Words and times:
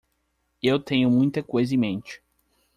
Eu 0.63 0.79
tenho 0.79 1.11
muita 1.11 1.43
coisa 1.43 1.75
em 1.75 1.77
mente. 1.77 2.23